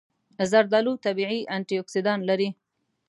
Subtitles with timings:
[0.51, 2.49] زردآلو طبیعي انټياکسیدان لري.